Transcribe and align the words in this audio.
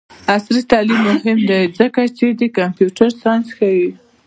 عصري 0.35 0.61
تعلیم 0.71 0.99
مهم 1.09 1.39
دی 1.49 1.61
ځکه 1.79 2.01
چې 2.17 2.25
د 2.39 2.41
کمپیوټر 2.57 3.09
ساینس 3.21 3.47
ښيي. 3.57 3.87